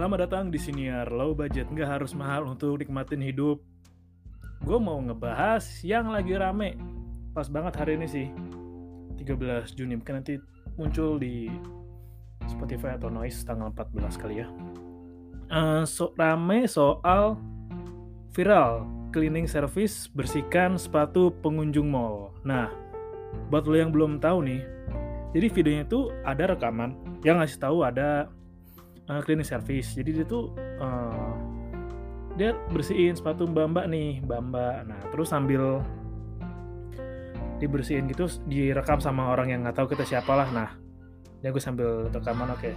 [0.00, 1.68] Selamat datang di Siniar Low Budget.
[1.68, 3.60] Nggak harus mahal untuk nikmatin hidup.
[4.64, 6.72] Gue mau ngebahas yang lagi rame.
[7.36, 8.26] Pas banget hari ini sih.
[9.20, 10.00] 13 Juni.
[10.00, 10.40] Mungkin nanti
[10.80, 11.52] muncul di
[12.48, 14.48] Spotify atau Noise tanggal 14 kali ya.
[15.52, 17.36] Uh, so, rame soal
[18.32, 22.32] viral cleaning service bersihkan sepatu pengunjung mall.
[22.40, 22.72] Nah,
[23.52, 24.64] buat lo yang belum tahu nih,
[25.36, 28.32] jadi videonya itu ada rekaman yang ngasih tahu ada
[29.10, 29.98] uh, cleaning service.
[29.98, 31.34] Jadi dia tuh uh,
[32.38, 34.86] dia bersihin sepatu mbak-mbak nih, mbak-mbak.
[34.86, 35.82] Nah, terus sambil
[37.60, 40.48] dibersihin gitu direkam sama orang yang nggak tahu kita siapa lah.
[40.54, 40.70] Nah,
[41.42, 42.62] ya gue sambil rekaman oke.
[42.62, 42.74] Okay.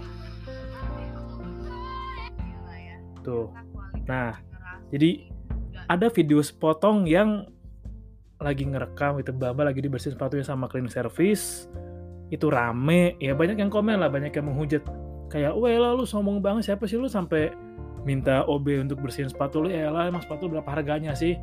[3.24, 3.48] Tuh.
[4.04, 4.36] Nah,
[4.92, 5.32] jadi
[5.88, 7.48] ada video sepotong yang
[8.42, 11.70] lagi ngerekam itu Bamba lagi dibersihin sepatunya sama cleaning service
[12.28, 14.84] itu rame ya banyak yang komen lah banyak yang menghujat
[15.34, 17.10] kayak weh lah lu sombong banget siapa sih lu?
[17.10, 17.50] Sampai
[18.06, 21.34] minta OB untuk bersihin sepatu lu ya lah emang sepatu berapa harganya sih?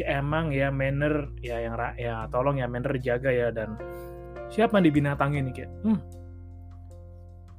[0.00, 3.76] Ya emang ya manner ya yang ya tolong ya manner jaga ya dan
[4.48, 5.54] siapa yang dibinatangin nih?
[5.62, 6.00] Kayak hmm.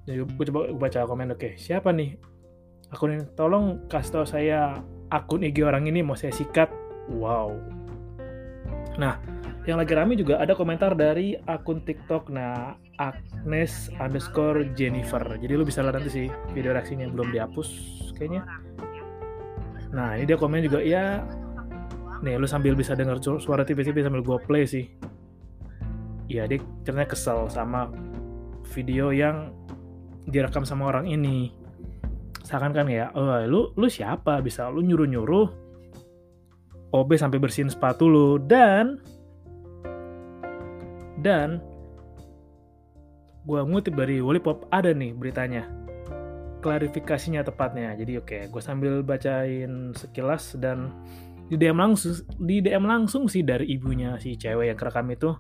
[0.07, 2.17] Jadi gue coba baca komen oke siapa nih?
[2.89, 4.81] Akun ini tolong kasih tau saya
[5.13, 6.71] akun IG orang ini mau saya sikat.
[7.13, 7.53] Wow.
[8.97, 9.19] Nah
[9.67, 12.31] yang lagi rame juga ada komentar dari akun TikTok.
[12.31, 15.21] Nah Agnes underscore Jennifer.
[15.37, 17.69] Jadi lu bisa lihat nanti sih video reaksinya belum dihapus
[18.17, 18.45] kayaknya.
[19.93, 21.21] Nah ini dia komen juga ya
[22.25, 24.85] nih lu sambil bisa dengar suara TV-TV sambil gue play sih.
[26.27, 27.93] Ya dia ternyata kesel sama
[28.73, 29.53] video yang
[30.27, 31.53] direkam sama orang ini.
[32.41, 34.41] Seakan kan ya oh lu lu siapa?
[34.41, 35.47] Bisa lu nyuruh nyuruh
[36.97, 38.41] OB sampai bersihin sepatu lu.
[38.41, 38.97] Dan
[41.21, 41.61] dan
[43.47, 45.63] gue ngutip dari Wallipop ada nih beritanya.
[46.59, 47.95] Klarifikasinya tepatnya.
[47.95, 50.91] Jadi oke okay, gue sambil bacain sekilas dan
[51.47, 52.11] di DM langsung
[52.43, 55.31] di DM langsung sih dari ibunya si cewek yang kerekam itu.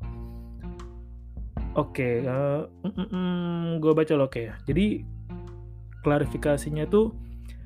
[1.75, 4.33] Oke okay, uh, eh, mm, mm, gue baca loh oke.
[4.33, 4.47] Okay.
[4.65, 5.03] jadi
[6.01, 7.11] klarifikasinya tuh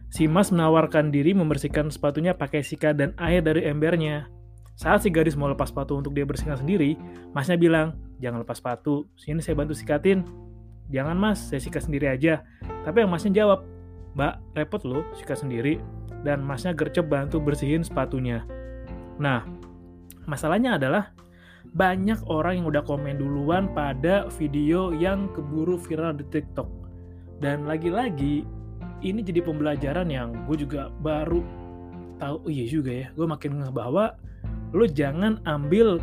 [0.10, 4.28] si Mas menawarkan diri membersihkan sepatunya pakai sikat dan air dari embernya.
[4.76, 6.98] Saat si gadis mau lepas sepatu untuk dia bersihkan sendiri,
[7.38, 10.24] masnya bilang, jangan lepas sepatu, sini saya bantu sikatin.
[10.94, 12.46] Jangan mas, saya sikat sendiri aja.
[12.86, 13.66] Tapi yang masnya jawab,
[14.14, 15.82] mbak, repot loh sikat sendiri.
[16.22, 18.46] Dan masnya gercep bantu bersihin sepatunya.
[19.18, 19.42] Nah,
[20.30, 21.18] masalahnya adalah
[21.74, 26.70] banyak orang yang udah komen duluan pada video yang keburu viral di TikTok.
[27.42, 28.46] Dan lagi-lagi,
[29.02, 31.42] ini jadi pembelajaran yang gue juga baru
[32.22, 34.14] tahu, oh iya juga ya, gue makin ngeh bahwa
[34.78, 35.98] lu jangan ambil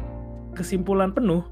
[0.59, 1.47] kesimpulan penuh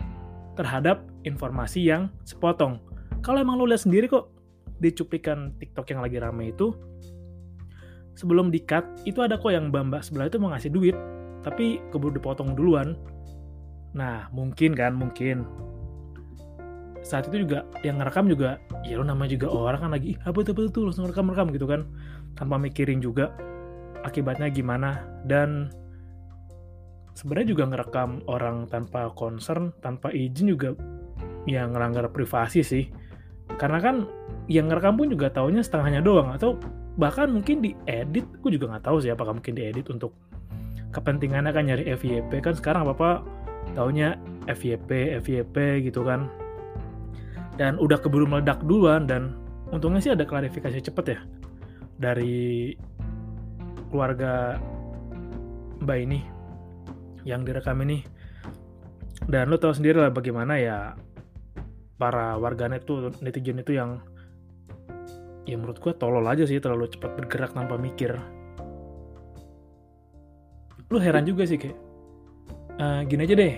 [0.56, 2.80] terhadap informasi yang sepotong.
[3.20, 4.32] Kalau emang lu lihat sendiri kok
[4.80, 6.72] di cuplikan TikTok yang lagi rame itu
[8.16, 10.96] sebelum di-cut itu ada kok yang bamba sebelah itu mau ngasih duit
[11.44, 12.96] tapi keburu dipotong duluan.
[13.96, 15.46] Nah, mungkin kan, mungkin
[17.06, 20.50] saat itu juga yang ngerekam juga ya lu namanya juga orang kan lagi apa itu
[20.50, 21.86] betul langsung rekam rekam gitu kan
[22.34, 23.30] tanpa mikirin juga
[24.02, 25.70] akibatnya gimana dan
[27.16, 30.76] sebenarnya juga ngerekam orang tanpa concern, tanpa izin juga
[31.48, 32.84] yang ngelanggar privasi sih.
[33.56, 34.04] Karena kan
[34.52, 36.60] yang ngerekam pun juga taunya setengahnya doang atau
[37.00, 40.12] bahkan mungkin diedit, aku juga nggak tahu sih apakah mungkin diedit untuk
[40.92, 43.24] kepentingannya kan nyari FYP kan sekarang apa
[43.72, 46.28] taunya FYP, FYP gitu kan.
[47.56, 49.32] Dan udah keburu meledak duluan dan
[49.72, 51.20] untungnya sih ada klarifikasi cepet ya
[51.96, 52.76] dari
[53.88, 54.60] keluarga
[55.80, 56.35] Mbak ini
[57.26, 58.06] yang direkam ini.
[59.26, 60.94] Dan lo tau sendiri lah bagaimana ya
[61.98, 63.98] para warganet tuh netizen itu yang
[65.48, 68.14] ya menurut gue tolol aja sih terlalu cepat bergerak tanpa mikir.
[70.86, 71.78] Lu heran juga sih kayak
[72.78, 73.54] uh, gini aja deh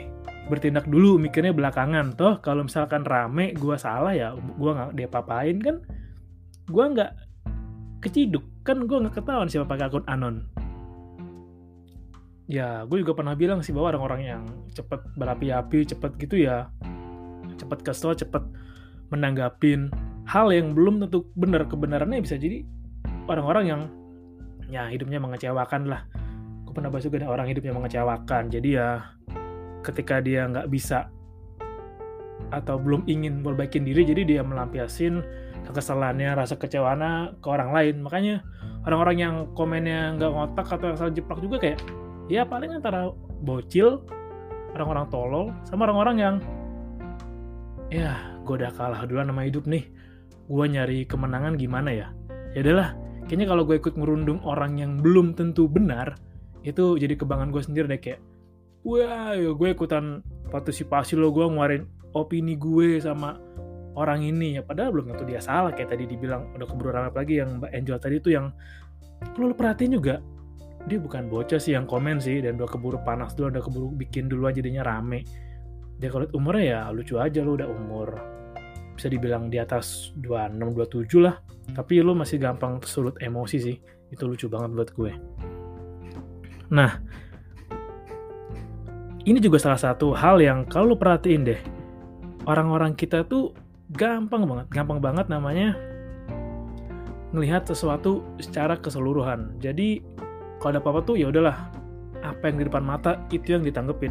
[0.48, 2.16] bertindak dulu mikirnya belakangan.
[2.16, 5.84] Toh kalau misalkan rame gue salah ya gue nggak dia papain kan
[6.68, 7.12] gue nggak
[8.04, 10.46] keciduk kan gue nggak ketahuan siapa pakai akun anon
[12.48, 14.42] ya gue juga pernah bilang sih bahwa orang-orang yang
[14.72, 16.72] cepet berapi-api cepet gitu ya
[17.60, 18.40] cepet kesel cepet
[19.12, 19.92] menanggapin
[20.28, 22.64] hal yang belum tentu benar kebenarannya bisa jadi
[23.28, 23.80] orang-orang yang
[24.68, 26.04] ya hidupnya mengecewakan lah.
[26.64, 28.52] Gue pernah bahas juga orang hidupnya mengecewakan.
[28.52, 29.16] Jadi ya
[29.80, 31.08] ketika dia nggak bisa
[32.48, 35.20] atau belum ingin perbaikin diri jadi dia melampiasin
[35.68, 38.04] kekesalannya rasa kecewaannya ke orang lain.
[38.04, 38.44] Makanya
[38.84, 41.80] orang-orang yang komennya nggak ngotak atau asal jeplak juga kayak
[42.28, 43.08] ya paling antara
[43.40, 44.04] bocil
[44.76, 46.34] orang-orang tolol sama orang-orang yang
[47.88, 49.88] ya gue udah kalah duluan sama hidup nih.
[50.48, 52.08] Gue nyari kemenangan gimana ya?
[52.56, 52.96] Ya udahlah
[53.28, 56.16] kayaknya kalau gue ikut ngerundung orang yang belum tentu benar
[56.64, 58.20] itu jadi kebangan gue sendiri deh kayak
[58.84, 61.84] wah ya gue ikutan partisipasi lo gue ngeluarin
[62.16, 63.36] opini gue sama
[63.96, 64.60] orang ini.
[64.60, 67.72] Ya padahal belum tentu dia salah kayak tadi dibilang udah keburu ramai lagi yang Mbak
[67.72, 68.52] Angel tadi itu yang
[69.36, 70.20] lo perhatiin juga
[70.88, 74.26] dia bukan bocah sih yang komen sih dan udah keburu panas dulu udah keburu bikin
[74.26, 75.22] dulu aja jadinya rame.
[76.00, 78.08] Dia kalau umurnya ya lucu aja lo udah umur
[78.96, 81.36] bisa dibilang di atas 26 27 lah.
[81.76, 83.76] Tapi lo masih gampang tersulut emosi sih
[84.08, 85.12] itu lucu banget buat gue.
[86.72, 86.96] Nah
[89.28, 91.60] ini juga salah satu hal yang kalau lo perhatiin deh
[92.48, 93.52] orang-orang kita tuh
[93.92, 95.76] gampang banget gampang banget namanya
[97.32, 99.60] ngelihat sesuatu secara keseluruhan.
[99.60, 100.00] Jadi
[100.58, 101.70] kalau ada apa-apa tuh ya udahlah.
[102.18, 104.10] Apa yang di depan mata itu yang ditanggepin.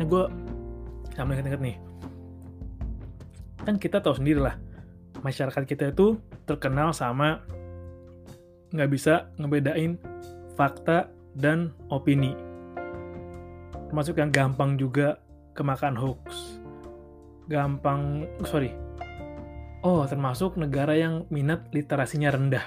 [0.00, 0.24] Ini gue
[1.12, 1.76] sama inget-inget nih.
[3.62, 4.56] Kan kita tahu sendiri lah
[5.22, 7.46] masyarakat kita itu terkenal sama
[8.74, 9.96] nggak bisa ngebedain
[10.58, 11.08] fakta
[11.38, 12.34] dan opini.
[13.88, 15.22] Termasuk yang gampang juga
[15.54, 16.58] kemakan hoax.
[17.46, 18.81] Gampang sorry
[19.82, 22.62] Oh, termasuk negara yang minat literasinya rendah.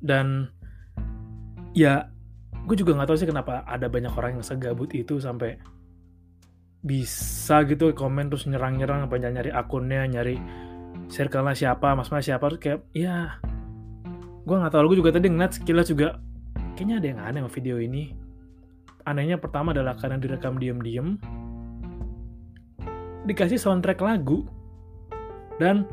[0.00, 0.52] Dan
[1.72, 2.12] ya,
[2.68, 5.56] gue juga nggak tahu sih kenapa ada banyak orang yang segabut itu sampai
[6.80, 10.36] bisa gitu komen terus nyerang-nyerang apa nyari akunnya, nyari
[11.08, 13.40] circle-nya siapa, mas-mas siapa, terus kayak ya
[14.44, 14.92] gue nggak tahu.
[14.92, 16.20] Gue juga tadi ngeliat sekilas juga
[16.76, 18.12] kayaknya ada yang aneh sama video ini.
[19.08, 21.16] Anehnya pertama adalah karena direkam diem-diem
[23.28, 24.48] dikasih soundtrack lagu
[25.60, 25.84] dan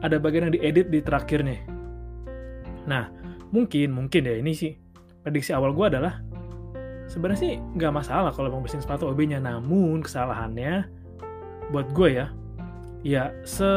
[0.00, 1.60] ada bagian yang diedit di terakhirnya.
[2.88, 3.12] Nah,
[3.52, 4.72] mungkin mungkin ya ini sih
[5.20, 6.24] prediksi awal gue adalah
[7.10, 10.88] sebenarnya sih nggak masalah kalau mau bersihin sepatu OB-nya, namun kesalahannya
[11.74, 12.26] buat gue ya,
[13.04, 13.68] ya se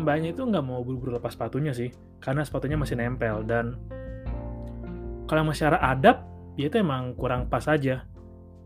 [0.00, 3.78] mbaknya itu nggak mau buru-buru lepas sepatunya sih, karena sepatunya masih nempel dan
[5.30, 6.26] kalau masyarakat adab
[6.58, 8.02] ya itu emang kurang pas aja.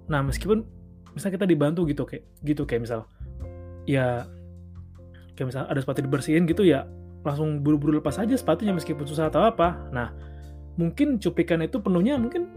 [0.08, 0.64] Nah meskipun
[1.14, 3.06] misal kita dibantu gitu kayak gitu kayak misal
[3.86, 4.26] ya
[5.38, 6.86] kayak misal ada sepatu dibersihin gitu ya
[7.24, 9.88] langsung buru-buru lepas aja sepatunya meskipun susah atau apa.
[9.90, 10.12] Nah
[10.76, 12.50] mungkin cupikan itu penuhnya mungkin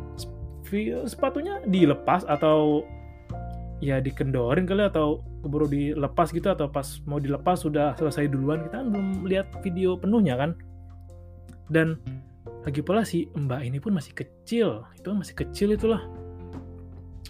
[1.07, 2.83] sepatunya dilepas atau
[3.79, 8.83] ya dikendorin kali atau keburu dilepas gitu atau pas mau dilepas sudah selesai duluan kita
[8.83, 10.51] kan belum lihat video penuhnya kan.
[11.71, 11.95] Dan
[12.67, 16.03] lagi pula si mbak ini pun masih kecil itu masih kecil itulah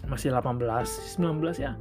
[0.08, 0.64] masih 18
[1.20, 1.76] 19 ya.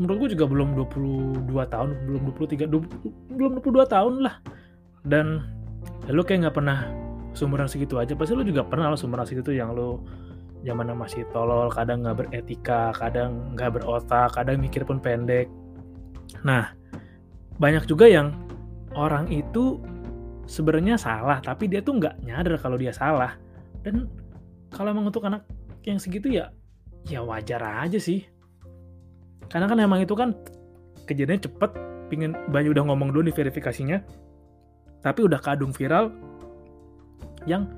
[0.00, 4.40] Menurut gue juga belum 22 tahun belum 23 20, belum 22 tahun lah.
[5.04, 5.44] Dan
[6.08, 6.88] ya lo kayak nggak pernah
[7.36, 8.16] sumuran segitu aja.
[8.16, 10.00] Pasti lo juga pernah lo sumuran segitu yang lo
[10.64, 15.50] zaman masih tolol kadang nggak beretika kadang nggak berotak kadang mikir pun pendek.
[16.46, 16.72] Nah
[17.60, 18.32] banyak juga yang
[18.96, 19.80] orang itu
[20.48, 23.36] sebenarnya salah tapi dia tuh nggak nyadar kalau dia salah.
[23.80, 24.08] Dan
[24.68, 25.44] kalau emang untuk anak
[25.84, 26.52] yang segitu ya
[27.08, 28.26] ya wajar aja sih.
[29.50, 30.36] Karena kan emang itu kan
[31.06, 31.70] kejadiannya cepet.
[32.10, 34.02] Pingin banyak udah ngomong dulu nih verifikasinya.
[35.00, 36.10] Tapi udah kadung viral
[37.46, 37.70] yang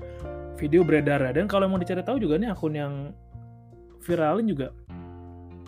[0.57, 1.21] video beredar.
[1.31, 2.93] Dan kalau mau dicari tahu juga nih akun yang
[4.03, 4.73] viralin juga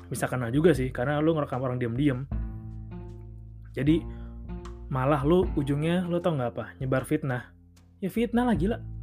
[0.09, 0.89] bisa kena juga sih.
[0.89, 2.25] Karena lu ngerekam orang diem-diem.
[3.77, 4.01] Jadi
[4.89, 6.65] malah lu ujungnya lu tau nggak apa?
[6.81, 7.53] Nyebar fitnah.
[8.01, 8.94] Ya fitnah lah gila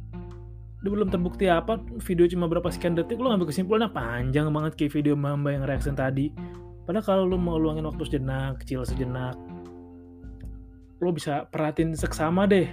[0.83, 5.15] belum terbukti apa video cuma berapa sekian detik lo ngambil kesimpulannya panjang banget kayak video
[5.15, 6.35] mamba yang reaction tadi
[6.83, 9.39] padahal kalau lo mau luangin waktu sejenak kecil sejenak
[10.99, 12.67] lo bisa perhatiin seksama deh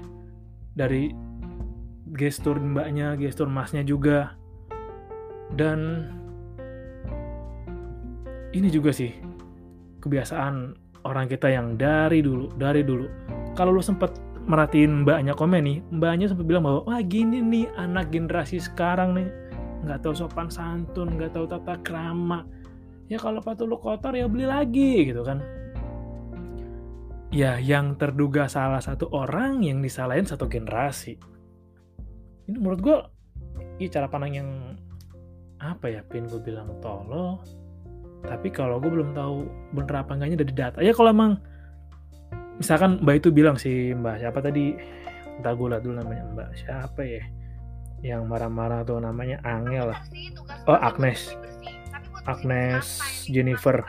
[0.74, 1.14] dari
[2.10, 4.34] gestur mbaknya gestur masnya juga
[5.54, 6.10] dan
[8.50, 9.14] ini juga sih
[10.02, 10.74] kebiasaan
[11.04, 13.06] orang kita yang dari dulu, dari dulu.
[13.54, 14.10] Kalau lu sempet
[14.48, 19.28] merhatiin mbaknya komen nih, mbaknya sempat bilang bahwa wah gini nih anak generasi sekarang nih
[19.84, 22.44] nggak tahu sopan santun, nggak tahu tata krama.
[23.10, 25.42] Ya kalau sepatu lu kotor ya beli lagi gitu kan.
[27.30, 31.18] Ya yang terduga salah satu orang yang disalahin satu generasi.
[32.50, 32.96] Ini menurut gue,
[33.78, 34.50] ini cara pandang yang
[35.62, 37.38] apa ya, pin gue bilang tolol.
[38.26, 40.78] Tapi kalau gue belum tahu bener apa enggaknya dari data.
[40.82, 41.38] Ya kalau emang
[42.60, 44.76] misalkan Mbak itu bilang si Mbak siapa tadi?
[45.40, 46.48] Entah gue dulu namanya Mbak.
[46.60, 47.24] Siapa ya?
[48.04, 50.00] Yang marah-marah tuh namanya Angel lah.
[50.68, 51.32] Oh Agnes.
[52.28, 53.80] Agnes Jennifer.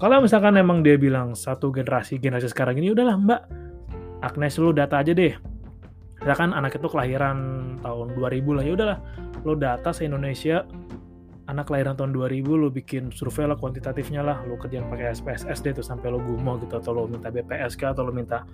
[0.00, 3.42] Kalau misalkan emang dia bilang satu generasi generasi sekarang ini udahlah Mbak
[4.24, 5.36] Agnes lu data aja deh.
[6.24, 7.36] Misalkan anak itu kelahiran
[7.84, 8.98] tahun 2000 lah ya udahlah
[9.44, 10.64] lo data se Indonesia
[11.50, 14.38] anak kelahiran tahun 2000 lo bikin survei lah kuantitatifnya lah.
[14.46, 18.06] Lo kerjaan pakai SPSS deh tuh sampai lo gumo gitu atau lo minta BPSK atau
[18.06, 18.46] lo minta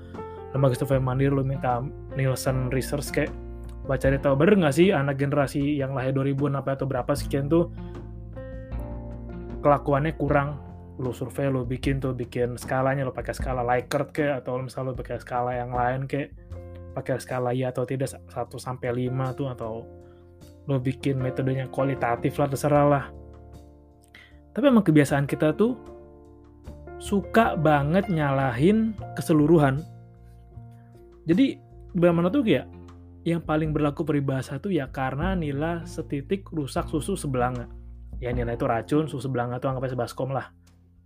[0.57, 1.85] lembaga survei mandiri lo minta
[2.17, 3.33] Nielsen Research kayak
[3.87, 7.71] baca tahu bener nggak sih anak generasi yang lahir 2000 apa atau berapa sekian tuh
[9.61, 10.59] kelakuannya kurang?
[10.97, 14.97] Lo survei lo bikin tuh bikin skalanya lo pakai skala Likert kayak atau misalnya lo
[14.97, 16.33] pakai skala yang lain kayak
[16.97, 19.85] pakai skala ya atau tidak 1 sampai 5 tuh atau
[20.67, 23.05] lo bikin metodenya kualitatif lah terserah lah.
[24.51, 25.79] Tapi emang kebiasaan kita tuh
[26.99, 29.85] suka banget nyalahin keseluruhan.
[31.27, 31.61] Jadi
[31.95, 32.65] bagaimana tuh ya
[33.27, 37.67] yang paling berlaku peribahasa tuh ya karena nilai setitik rusak susu sebelanga.
[38.23, 40.51] Ya nilai itu racun susu sebelanga tuh anggapnya sebaskom lah.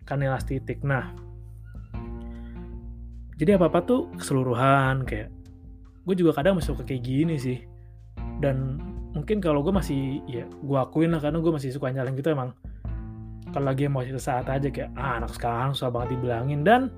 [0.06, 0.84] Kan nilai setitik.
[0.86, 1.10] Nah
[3.40, 5.32] jadi apa apa tuh keseluruhan kayak
[6.04, 7.64] gue juga kadang masih suka kayak gini sih.
[8.40, 12.30] Dan mungkin kalau gue masih ya gue akuin lah karena gue masih suka nyalin gitu
[12.30, 12.54] emang
[13.50, 16.62] kalau lagi mau saat aja kayak ah, anak sekarang susah banget dibilangin.
[16.62, 16.90] Dan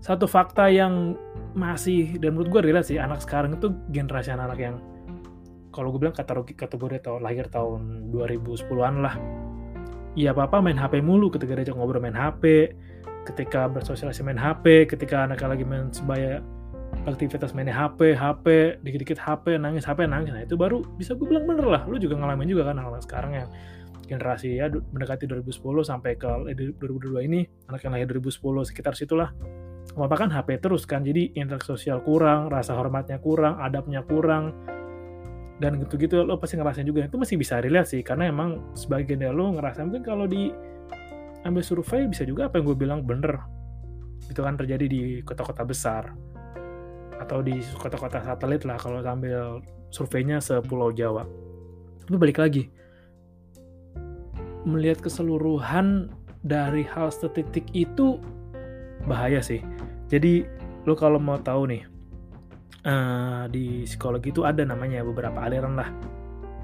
[0.00, 1.16] satu fakta yang
[1.56, 4.76] masih dan menurut gue relate sih anak sekarang itu generasi anak-anak yang
[5.72, 9.16] kalau gue bilang kategori kategori tahun lahir tahun 2010-an lah
[10.12, 12.76] iya apa-apa main HP mulu ketika diajak ngobrol main HP
[13.24, 16.44] ketika bersosialisasi main HP ketika anaknya lagi main sebaya
[17.06, 18.46] aktivitas mainnya HP, HP,
[18.82, 20.34] dikit-dikit HP, nangis HP, nangis.
[20.34, 21.82] Nah itu baru bisa gue bilang bener lah.
[21.86, 23.48] Lu juga ngalamin juga kan anak sekarang yang
[24.06, 26.30] generasi ya mendekati 2010 sampai ke
[26.78, 29.34] 2022 eh, ini anak yang lahir 2010 sekitar situlah
[29.96, 34.54] apa kan HP terus kan jadi interaksi sosial kurang rasa hormatnya kurang adabnya kurang
[35.56, 39.32] dan gitu-gitu lo pasti ngerasain juga itu masih bisa relate sih karena emang sebagian dari
[39.32, 40.52] lo ngerasa mungkin kalau di
[41.48, 43.40] ambil survei bisa juga apa yang gue bilang bener
[44.26, 46.12] itu kan terjadi di kota-kota besar
[47.20, 51.24] atau di kota-kota satelit lah kalau sambil surveinya sepulau Jawa.
[52.06, 52.70] Tapi balik lagi,
[54.66, 56.10] melihat keseluruhan
[56.46, 58.18] dari hal statistik itu
[59.06, 59.62] bahaya sih.
[60.06, 60.46] Jadi
[60.86, 61.82] lo kalau mau tahu nih,
[62.86, 65.90] uh, di psikologi itu ada namanya beberapa aliran lah.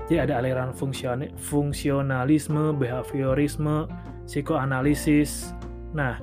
[0.06, 3.86] Jadi ada aliran fungsion fungsionalisme, behaviorisme,
[4.26, 5.54] psikoanalisis.
[5.94, 6.18] Nah,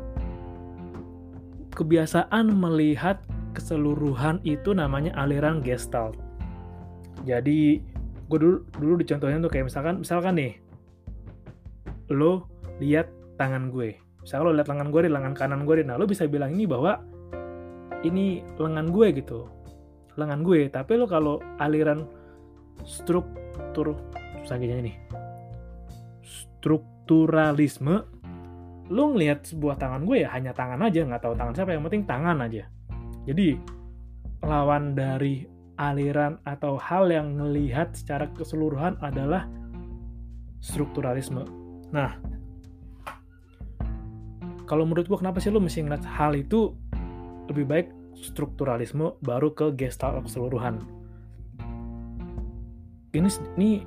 [1.75, 3.24] kebiasaan melihat
[3.60, 6.16] keseluruhan itu namanya aliran gestalt.
[7.28, 7.84] Jadi
[8.32, 10.54] gue dulu dulu dicontohnya tuh kayak misalkan misalkan nih
[12.16, 12.48] lo
[12.80, 14.00] lihat tangan gue.
[14.24, 17.04] Misalkan lo lihat lengan gue di lengan kanan gue nah lo bisa bilang ini bahwa
[18.08, 19.51] ini lengan gue gitu.
[20.16, 22.08] Lengan gue tapi lo kalau aliran
[22.88, 24.00] struktur
[24.39, 24.96] susah nih
[26.24, 28.01] strukturalisme
[28.89, 32.04] lo ngelihat sebuah tangan gue ya hanya tangan aja nggak tahu tangan siapa yang penting
[32.10, 32.66] tangan aja
[33.29, 33.62] jadi
[34.41, 35.45] lawan dari
[35.77, 39.45] aliran atau hal yang melihat secara keseluruhan adalah
[40.59, 41.45] strukturalisme.
[41.93, 42.19] Nah,
[44.67, 46.74] kalau menurut gua kenapa sih lo mesti ngeliat hal itu
[47.48, 50.83] lebih baik strukturalisme baru ke gestalt keseluruhan.
[53.09, 53.81] Ini ini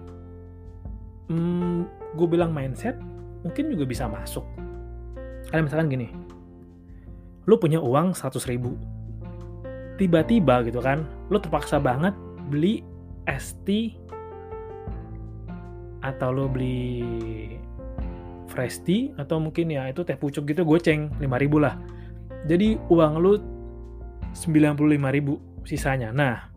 [1.30, 1.80] hmm,
[2.18, 2.98] gue bilang mindset
[3.46, 4.42] mungkin juga bisa masuk.
[5.46, 6.08] Karena misalkan gini,
[7.46, 8.74] lo punya uang 100 ribu,
[10.02, 12.10] tiba-tiba gitu kan lo terpaksa banget
[12.50, 12.82] beli
[13.30, 13.94] ST
[16.02, 17.06] atau lo beli
[18.50, 21.78] fresh tea atau mungkin ya itu teh pucuk gitu goceng 5000 lah.
[22.50, 23.38] Jadi uang lo
[24.34, 26.10] 95.000 sisanya.
[26.10, 26.50] Nah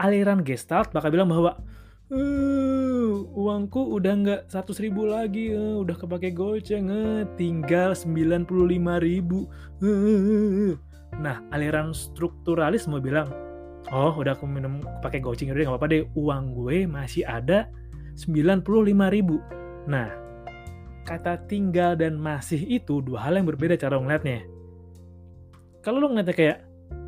[0.00, 1.60] aliran gestalt bakal bilang bahwa
[2.08, 8.48] uh, uangku udah nggak 100 ribu lagi uh, udah kepake goceng uh, tinggal 95
[8.98, 9.46] ribu
[9.84, 10.74] uh,
[11.20, 13.28] Nah, aliran strukturalisme bilang,
[13.92, 17.68] oh udah aku minum pakai goceng udah nggak apa-apa deh, uang gue masih ada
[18.16, 18.64] 95
[19.12, 19.36] ribu.
[19.88, 20.08] Nah,
[21.02, 24.46] kata tinggal dan masih itu dua hal yang berbeda cara ngeliatnya.
[25.82, 26.58] Kalau lu ngeliatnya kayak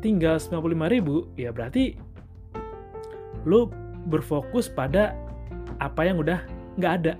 [0.03, 1.95] tinggal 95 ribu, ya berarti
[3.47, 3.71] lu
[4.05, 5.15] berfokus pada
[5.79, 6.43] apa yang udah
[6.75, 7.13] nggak ada.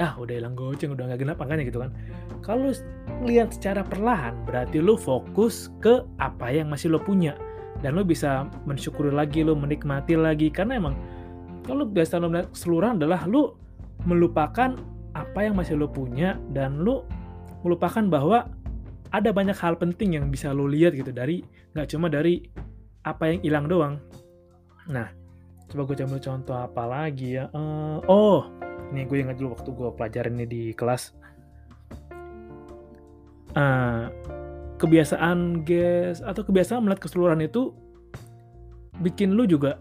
[0.00, 1.90] Ah, udah hilang goceng, udah nggak genap angkanya gitu kan.
[2.40, 2.72] Kalau
[3.26, 7.36] lihat secara perlahan, berarti lu fokus ke apa yang masih lo punya.
[7.80, 10.52] Dan lu bisa mensyukuri lagi, lu menikmati lagi.
[10.52, 10.94] Karena emang,
[11.64, 13.54] kalau biasa lo keseluruhan adalah lu
[14.04, 14.76] melupakan
[15.12, 17.02] apa yang masih lo punya dan lu
[17.66, 18.48] melupakan bahwa
[19.10, 21.42] ada banyak hal penting yang bisa lo lihat gitu dari
[21.74, 22.46] nggak cuma dari
[23.02, 23.94] apa yang hilang doang.
[24.86, 25.10] Nah,
[25.66, 27.50] coba gue ambil contoh apa lagi ya.
[27.50, 28.40] Uh, oh,
[28.94, 31.14] ini gue ingat dulu waktu gue pelajarin ini di kelas.
[33.50, 34.06] Uh,
[34.80, 37.76] kebiasaan guys atau kebiasaan melihat keseluruhan itu
[39.02, 39.76] bikin lu juga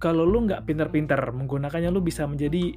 [0.00, 2.76] kalau lu nggak pintar-pintar menggunakannya lu bisa menjadi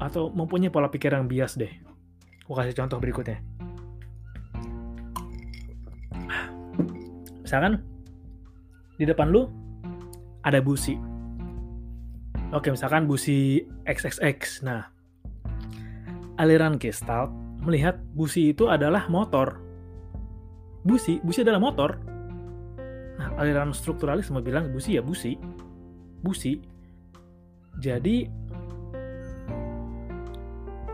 [0.00, 1.70] atau mempunyai pola pikir yang bias deh.
[2.44, 3.40] Gue kasih contoh berikutnya.
[7.40, 7.80] Misalkan
[9.00, 9.48] di depan lu
[10.44, 10.96] ada busi.
[12.52, 14.60] Oke, misalkan busi XXX.
[14.68, 14.84] Nah,
[16.36, 19.58] aliran Gestalt melihat busi itu adalah motor.
[20.82, 21.94] Busi, busi adalah motor.
[23.18, 25.38] Nah, aliran strukturalisme bilang busi ya busi.
[26.22, 26.58] Busi.
[27.78, 28.26] Jadi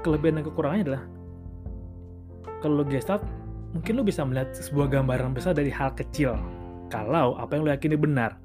[0.04, 1.04] kelebihan dan kekurangannya adalah
[2.62, 3.24] kalau Gestalt
[3.74, 6.38] mungkin lo bisa melihat sebuah gambaran besar dari hal kecil
[6.88, 8.36] kalau apa yang lo yakini benar.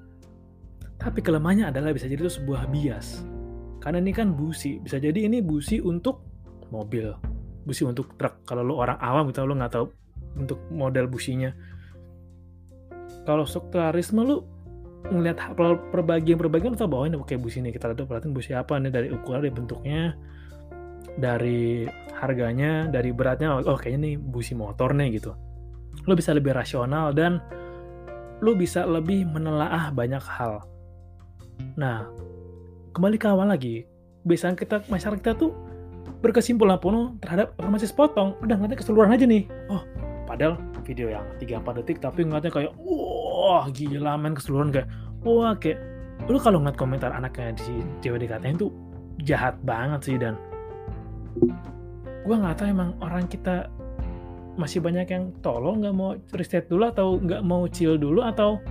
[1.00, 3.28] Tapi kelemahannya adalah bisa jadi itu sebuah bias.
[3.84, 6.24] Karena ini kan busi, bisa jadi ini busi untuk
[6.72, 7.12] mobil,
[7.64, 8.44] busi untuk truk.
[8.48, 9.86] Kalau lo orang awam gitu lo nggak tahu
[10.40, 11.52] untuk model businya.
[13.24, 14.38] Kalau strukturalisme lo
[15.04, 15.60] ngelihat
[15.92, 19.44] perbagian-perbagian atau bahwa ini oke busi ini kita lihat perhatiin busi apa nih dari ukuran
[19.44, 20.16] dari bentuknya
[21.14, 21.86] dari
[22.18, 25.36] harganya, dari beratnya, oh kayaknya nih busi motor nih gitu.
[26.10, 27.38] Lo bisa lebih rasional dan
[28.42, 30.66] lo bisa lebih menelaah banyak hal.
[31.78, 32.10] Nah,
[32.98, 33.86] kembali ke awal lagi,
[34.26, 35.54] biasanya kita masyarakat kita tuh
[36.24, 38.36] berkesimpulan penuh terhadap informasi sepotong.
[38.44, 39.44] Udah ngeliatnya keseluruhan aja nih.
[39.68, 39.84] Oh,
[40.24, 44.88] padahal video yang 3-4 detik tapi ngeliatnya kayak wah gila men keseluruhan kayak
[45.24, 45.80] wah kayak
[46.28, 48.70] lu kalau ngeliat komentar anaknya di cewek dikatain tuh
[49.24, 50.36] jahat banget sih dan
[52.24, 53.68] gue nggak tahu emang orang kita
[54.56, 58.62] masih banyak yang tolong nggak mau reset dulu atau nggak mau chill dulu atau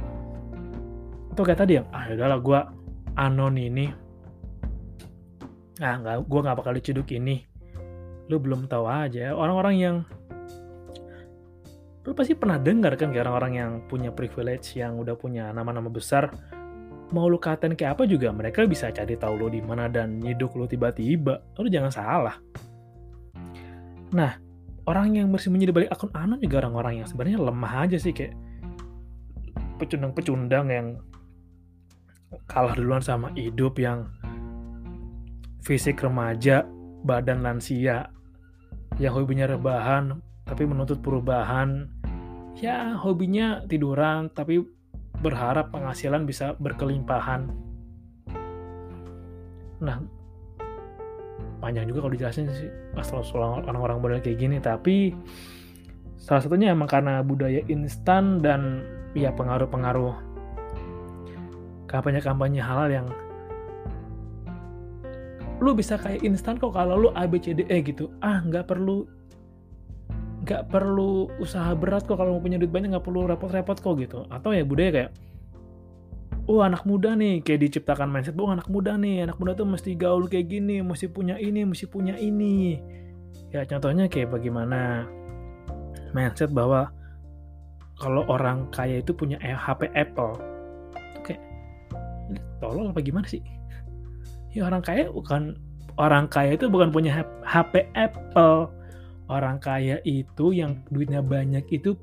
[1.35, 2.61] atau kayak tadi ya ah udahlah gue
[3.18, 3.90] anon ini
[5.81, 7.47] ah nggak gue nggak bakal diciduk ini.
[8.29, 9.97] Lu belum tahu aja orang-orang yang
[12.03, 16.29] lu pasti pernah dengar kan orang-orang yang punya privilege yang udah punya nama-nama besar.
[17.13, 20.57] Mau lu katain kayak apa juga mereka bisa cari tahu lo di mana dan nyiduk
[20.59, 21.41] lo tiba-tiba.
[21.61, 22.37] Lu jangan salah.
[24.13, 24.33] Nah
[24.85, 28.35] orang yang bersembunyi di balik akun anon juga orang-orang yang sebenarnya lemah aja sih kayak
[29.79, 30.87] pecundang-pecundang yang
[32.47, 34.09] kalah duluan sama hidup yang
[35.62, 36.66] fisik remaja
[37.07, 38.11] badan lansia.
[39.01, 41.88] Yang hobinya rebahan tapi menuntut perubahan.
[42.59, 44.61] Ya hobinya tiduran tapi
[45.22, 47.48] berharap penghasilan bisa berkelimpahan.
[49.83, 49.98] Nah,
[51.62, 55.14] panjang juga kalau dijelasin sih asal orang-orang model kayak gini, tapi
[56.18, 60.14] salah satunya emang karena budaya instan dan ya pengaruh-pengaruh.
[61.90, 63.07] Kampanye-kampanye halal yang
[65.62, 68.11] lu bisa kayak instan kok kalau lu ABCDE gitu.
[68.18, 69.07] Ah nggak perlu
[70.42, 74.27] nggak perlu usaha berat kok kalau mau punya duit banyak nggak perlu repot-repot kok gitu.
[74.29, 75.11] Atau ya budaya kayak
[76.51, 79.94] oh anak muda nih kayak diciptakan mindset oh anak muda nih anak muda tuh mesti
[79.94, 82.83] gaul kayak gini mesti punya ini mesti punya ini.
[83.55, 85.07] Ya contohnya kayak bagaimana
[86.11, 86.90] mindset bahwa
[88.03, 90.35] kalau orang kaya itu punya HP Apple
[91.22, 91.38] kayak
[92.59, 93.62] tolol apa gimana sih
[94.53, 95.57] ya orang kaya bukan
[95.97, 98.69] orang kaya itu bukan punya HP Apple.
[99.33, 101.97] Orang kaya itu yang duitnya banyak itu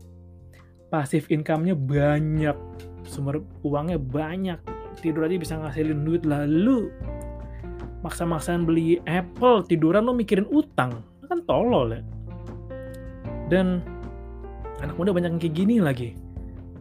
[0.89, 2.57] pasif income-nya banyak.
[3.05, 4.57] Sumber uangnya banyak.
[4.99, 6.25] Tidur aja bisa ngasilin duit.
[6.25, 6.89] Lalu
[8.01, 11.05] maksa-maksaan beli Apple tiduran lo mikirin utang.
[11.29, 12.01] Kan tolol ya.
[13.53, 13.85] Dan
[14.81, 16.17] anak muda banyak yang kayak gini lagi.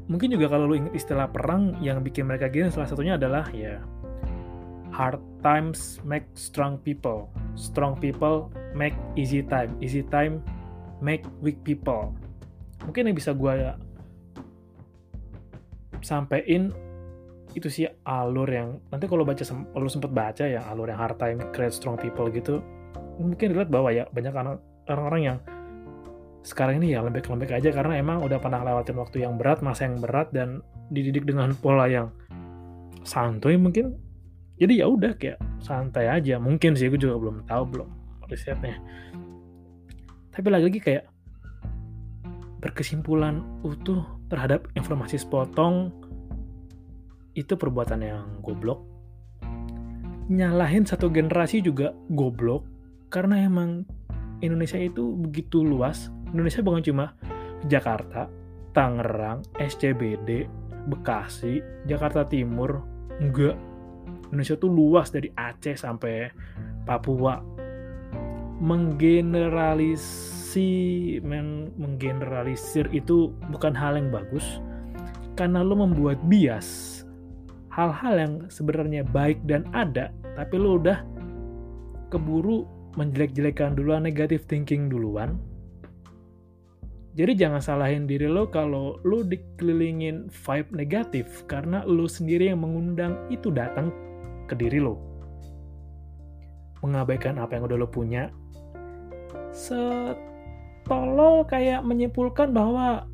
[0.08, 3.84] Mungkin juga kalau lo ingat istilah perang yang bikin mereka gini salah satunya adalah ya
[4.88, 7.30] hard times make strong people.
[7.54, 9.74] Strong people make easy time.
[9.82, 10.42] Easy time
[11.02, 12.14] make weak people.
[12.84, 13.54] Mungkin yang bisa gue
[16.02, 16.70] sampein
[17.56, 21.42] itu sih alur yang nanti kalau baca kalau sempet baca ya alur yang hard time
[21.50, 22.62] create strong people gitu
[23.18, 24.30] mungkin relate bahwa ya banyak
[24.86, 25.38] orang-orang yang
[26.46, 29.98] sekarang ini ya lembek-lembek aja karena emang udah pernah lewatin waktu yang berat, masa yang
[30.00, 32.08] berat dan dididik dengan pola yang
[33.04, 33.98] santuy mungkin.
[34.58, 36.36] Jadi ya udah kayak santai aja.
[36.42, 37.88] Mungkin sih gue juga belum tahu belum
[38.26, 38.78] risetnya.
[40.34, 41.04] Tapi lagi-lagi kayak
[42.58, 45.94] berkesimpulan utuh terhadap informasi sepotong
[47.38, 48.82] itu perbuatan yang goblok.
[50.28, 52.66] Nyalahin satu generasi juga goblok
[53.08, 53.86] karena emang
[54.42, 57.06] Indonesia itu begitu luas Indonesia bukan cuma
[57.66, 58.28] Jakarta,
[58.76, 60.46] Tangerang, SCBD,
[60.86, 62.84] Bekasi, Jakarta Timur,
[63.18, 63.56] enggak.
[64.28, 66.30] Indonesia tuh luas dari Aceh sampai
[66.84, 67.40] Papua.
[68.58, 74.60] Menggeneralisi, men menggeneralisir itu bukan hal yang bagus.
[75.38, 76.98] Karena lo membuat bias
[77.70, 81.06] hal-hal yang sebenarnya baik dan ada, tapi lo udah
[82.10, 82.66] keburu
[82.98, 85.38] menjelek-jelekan duluan, negatif thinking duluan,
[87.18, 93.18] jadi jangan salahin diri lo kalau lo dikelilingin vibe negatif karena lo sendiri yang mengundang
[93.26, 93.90] itu datang
[94.48, 94.96] ke diri lo.
[96.80, 98.32] Mengabaikan apa yang udah lo punya.
[99.52, 103.04] Setolol kayak menyimpulkan bahwa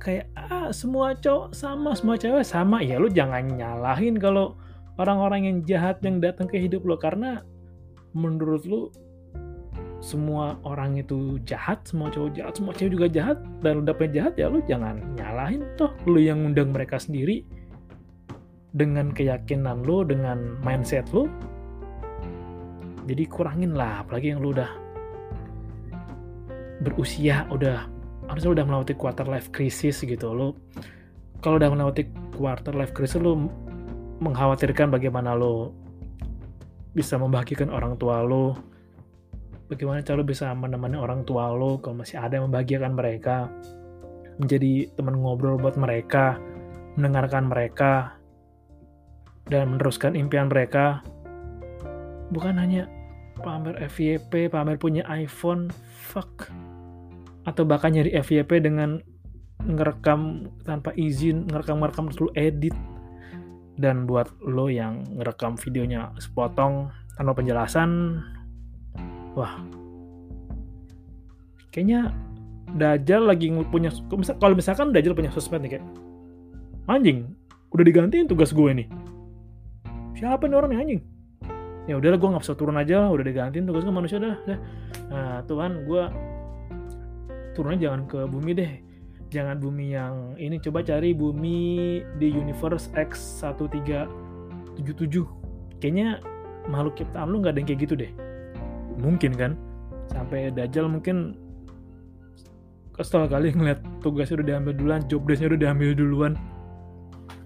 [0.00, 2.80] kayak ah semua cowok sama, semua cewek sama.
[2.80, 4.56] Ya lo jangan nyalahin kalau
[4.96, 7.44] orang-orang yang jahat yang datang ke hidup lo karena
[8.16, 8.90] menurut lo
[9.98, 14.38] semua orang itu jahat, semua cowok jahat, semua cewek juga jahat, dan lu dapet jahat
[14.38, 17.42] ya lu jangan nyalahin toh lu yang ngundang mereka sendiri
[18.72, 21.28] dengan keyakinan lu, dengan mindset lu.
[23.08, 24.68] Jadi kurangin lah, apalagi yang lu udah
[26.84, 27.88] berusia, udah
[28.28, 30.28] harusnya udah melewati quarter life crisis gitu.
[30.32, 30.52] Lu
[31.40, 32.04] kalau udah melewati
[32.36, 33.48] quarter life crisis lu
[34.20, 35.72] mengkhawatirkan bagaimana lu
[36.92, 38.52] bisa membahagiakan orang tua lu,
[39.68, 43.52] bagaimana cara bisa menemani orang tua lo kalau masih ada yang membahagiakan mereka
[44.40, 46.40] menjadi teman ngobrol buat mereka
[46.96, 48.17] mendengarkan mereka
[49.48, 51.00] dan meneruskan impian mereka.
[52.32, 52.88] Bukan hanya
[53.40, 55.72] pamer FYP pamer punya iPhone
[56.12, 56.52] fuck.
[57.48, 59.00] Atau bahkan nyari FYP dengan
[59.64, 62.76] ngerekam tanpa izin ngerekam-ngerekam terus edit.
[63.78, 68.20] Dan buat lo yang ngerekam videonya sepotong tanpa penjelasan
[69.38, 69.54] wah.
[71.72, 72.12] Kayaknya
[72.68, 73.88] Dajjal lagi punya
[74.36, 75.86] kalau misalkan Dajjal punya sosmed nih kayak
[76.84, 77.32] anjing
[77.72, 78.88] udah digantiin tugas gue nih
[80.18, 81.02] siapa nih orang nih anjing?
[81.86, 84.36] Ya udahlah gue nggak bisa turun aja udah digantiin tugas gue manusia dah,
[85.08, 86.02] nah Tuhan gue
[87.56, 88.72] turunnya jangan ke bumi deh.
[89.28, 95.20] Jangan bumi yang ini coba cari bumi di universe X1377
[95.84, 96.24] kayaknya
[96.64, 98.12] makhluk ciptaan lu nggak ada yang kayak gitu deh.
[98.96, 99.52] Mungkin kan?
[100.08, 101.36] Sampai Dajjal mungkin
[102.96, 106.32] kesel kali ngeliat tugasnya udah diambil duluan job desknya udah diambil duluan.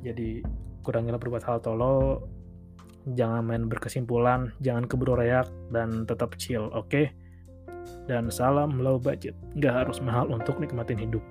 [0.07, 0.47] Jadi
[0.87, 2.23] kurangilah berbuat hal tolol
[3.19, 7.11] jangan main berkesimpulan jangan keburu reak dan tetap chill oke okay?
[8.07, 11.23] dan salam low budget nggak harus mahal untuk nikmatin hidup